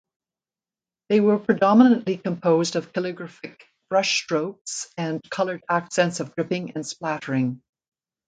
They 1.09 1.19
were 1.19 1.37
predominantly 1.37 2.17
composed 2.17 2.75
of 2.75 2.91
calligraphic 2.91 3.67
brushstrokes 3.93 4.87
and 4.97 5.21
colored 5.29 5.63
accents 5.69 6.19
of 6.19 6.33
dripping 6.33 6.71
and 6.71 6.83
splattering. 6.83 7.61